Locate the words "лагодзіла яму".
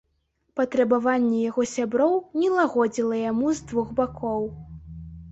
2.59-3.47